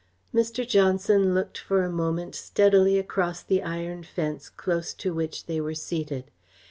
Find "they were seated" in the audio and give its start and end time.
5.45-6.31